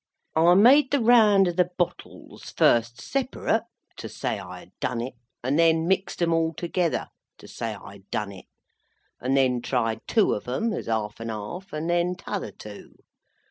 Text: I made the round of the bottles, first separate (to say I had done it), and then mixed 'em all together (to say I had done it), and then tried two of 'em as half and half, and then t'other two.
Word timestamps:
I 0.35 0.55
made 0.55 0.89
the 0.89 0.99
round 0.99 1.47
of 1.47 1.57
the 1.57 1.69
bottles, 1.77 2.49
first 2.57 2.99
separate 2.99 3.65
(to 3.97 4.09
say 4.09 4.39
I 4.39 4.61
had 4.61 4.71
done 4.79 4.99
it), 4.99 5.13
and 5.43 5.59
then 5.59 5.87
mixed 5.87 6.23
'em 6.23 6.33
all 6.33 6.55
together 6.55 7.09
(to 7.37 7.47
say 7.47 7.75
I 7.75 7.91
had 7.91 8.09
done 8.09 8.31
it), 8.31 8.45
and 9.19 9.37
then 9.37 9.61
tried 9.61 10.01
two 10.07 10.33
of 10.33 10.47
'em 10.47 10.73
as 10.73 10.87
half 10.87 11.19
and 11.19 11.29
half, 11.29 11.71
and 11.71 11.87
then 11.87 12.15
t'other 12.15 12.51
two. 12.51 12.95